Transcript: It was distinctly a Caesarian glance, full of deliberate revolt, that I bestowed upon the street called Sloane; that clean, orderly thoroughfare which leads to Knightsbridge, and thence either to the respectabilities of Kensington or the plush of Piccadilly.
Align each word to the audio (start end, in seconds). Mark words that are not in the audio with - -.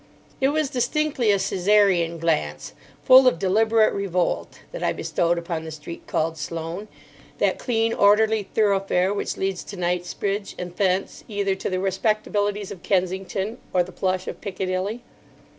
It 0.41 0.47
was 0.49 0.71
distinctly 0.71 1.29
a 1.29 1.35
Caesarian 1.37 2.17
glance, 2.17 2.73
full 3.03 3.27
of 3.27 3.37
deliberate 3.37 3.93
revolt, 3.93 4.61
that 4.71 4.81
I 4.81 4.93
bestowed 4.93 5.37
upon 5.37 5.63
the 5.63 5.69
street 5.69 6.07
called 6.07 6.39
Sloane; 6.39 6.87
that 7.37 7.59
clean, 7.59 7.93
orderly 7.93 8.49
thoroughfare 8.55 9.13
which 9.13 9.37
leads 9.37 9.63
to 9.65 9.77
Knightsbridge, 9.77 10.55
and 10.57 10.75
thence 10.75 11.23
either 11.27 11.53
to 11.53 11.69
the 11.69 11.77
respectabilities 11.79 12.71
of 12.71 12.81
Kensington 12.81 13.59
or 13.73 13.83
the 13.83 13.91
plush 13.91 14.27
of 14.27 14.41
Piccadilly. 14.41 15.03